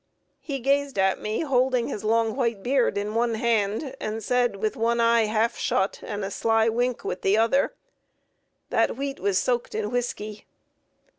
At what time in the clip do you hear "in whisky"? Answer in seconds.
9.75-10.47